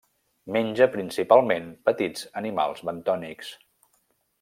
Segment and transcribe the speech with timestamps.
[0.55, 3.57] Menja principalment petits animals bentònics.